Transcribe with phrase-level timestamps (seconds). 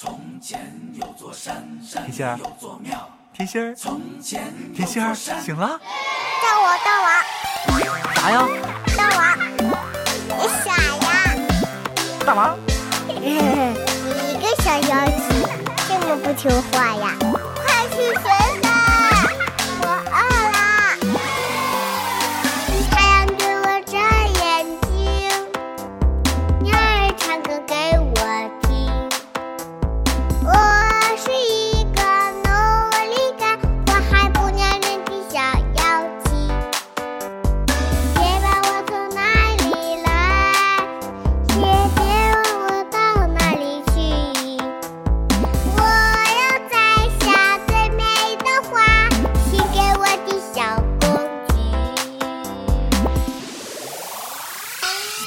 [0.00, 3.10] 从前有座山，山甜心儿有座庙。
[3.32, 5.80] 甜心儿，从前甜心儿，醒了？
[6.40, 7.10] 大王，大王，
[8.14, 8.46] 啥呀？
[8.96, 11.04] 大王，你傻呀？
[12.24, 12.56] 大王，
[13.08, 13.38] 你
[14.34, 15.18] 一个小妖精，
[15.88, 17.16] 这么不听话呀？
[17.56, 18.22] 快去寻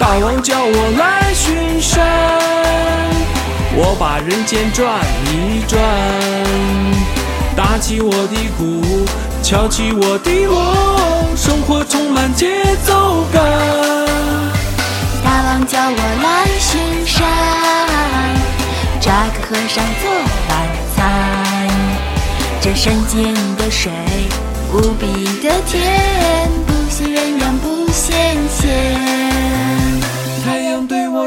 [0.00, 2.02] 大王叫我来巡山，
[3.76, 5.78] 我把人间转一转，
[7.54, 8.80] 打起我的鼓，
[9.42, 10.56] 敲起我的锣，
[11.36, 13.42] 生活充满节奏感。
[15.22, 17.28] 大王叫我来巡山，
[19.02, 20.10] 抓个和尚做
[20.48, 20.50] 晚
[20.96, 20.98] 餐。
[22.62, 23.92] 这山间的水
[24.72, 27.69] 无比的甜，不羡鸳鸯不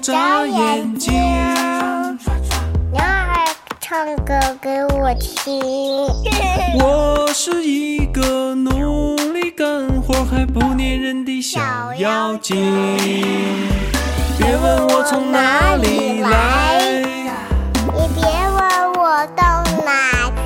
[0.00, 1.12] 眨眼睛，
[2.92, 3.46] 鸟儿
[3.80, 5.60] 唱歌给我听。
[6.80, 11.60] 我是一个努力干活还不粘人的小
[11.98, 12.56] 妖精。
[14.38, 20.40] 别问我从哪里来，也别问我到哪去。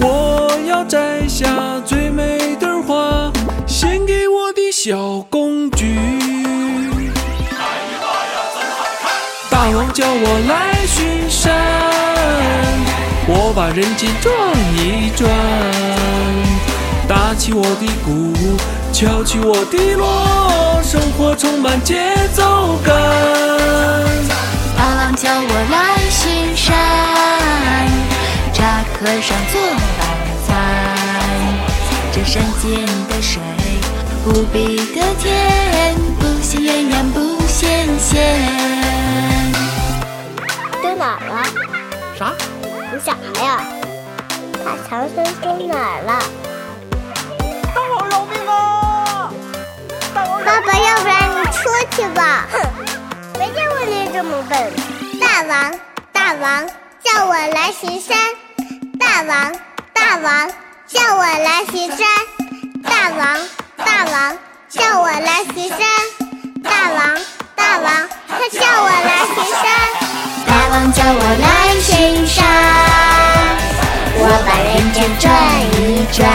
[0.00, 3.32] 我要摘下最美的花，
[3.66, 5.45] 献给我的小公
[9.72, 11.52] 王叫我来巡山，
[13.26, 14.32] 我把人间转
[14.76, 15.28] 一转，
[17.08, 18.32] 打起我的鼓，
[18.92, 22.94] 敲起我的锣，生活充满节奏感。
[24.76, 26.74] 大王叫我来巡山，
[28.52, 30.02] 抓个和尚做晚
[30.46, 30.48] 餐。
[32.12, 33.40] 这山间的水
[34.26, 35.34] 无比的甜，
[41.06, 41.38] 哪儿了？
[42.18, 42.34] 啥？
[42.92, 43.12] 你啥
[43.44, 43.62] 呀？
[44.64, 46.18] 把唐僧丢哪儿了？
[47.72, 49.30] 大王饶命啊！
[50.12, 52.48] 大王饶爸爸，要不然你出去吧。
[52.50, 52.54] 哼，
[53.38, 54.72] 没见过你这么笨。
[55.20, 55.78] 大王，
[56.12, 56.68] 大王，
[57.04, 58.18] 叫我来巡山。
[58.98, 59.52] 大王，
[59.92, 60.50] 大王，
[60.88, 62.04] 叫我来巡山。
[62.82, 63.38] 大王，
[63.76, 64.36] 大王，
[64.68, 65.78] 叫我来巡山。
[71.08, 71.46] 我来
[71.80, 72.44] 巡山，
[74.18, 75.24] 我把人间转
[75.78, 76.26] 一转，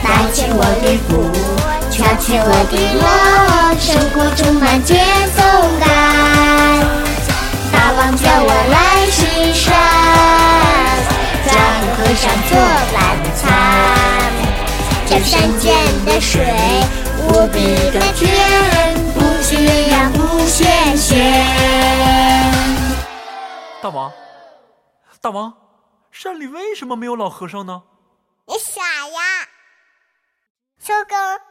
[0.00, 1.10] 打起我的鼓，
[1.90, 3.04] 敲起我的锣，
[3.80, 4.94] 生活充满节
[5.34, 5.42] 奏
[5.80, 5.84] 感。
[7.72, 8.74] 大王叫我来
[9.10, 9.18] 巡
[9.52, 9.74] 山，
[11.44, 11.50] 抓
[11.80, 12.50] 个和尚做
[12.94, 12.98] 晚
[13.34, 13.42] 餐。
[15.08, 15.74] 这山涧
[16.06, 16.46] 的水
[17.26, 17.98] 无比的
[23.90, 24.12] 大王，
[25.20, 25.52] 大王，
[26.12, 27.82] 山里为什么没有老和尚呢？
[28.46, 29.48] 你傻呀？
[30.78, 31.49] 收工。